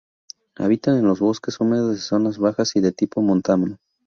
Habita 0.55 0.97
en 0.97 1.05
los 1.05 1.19
bosques 1.19 1.59
húmedos 1.59 1.91
de 1.93 2.01
zonas 2.01 2.39
bajas 2.39 2.75
y 2.75 2.79
de 2.81 2.91
tipo 2.91 3.21
montano. 3.21 3.77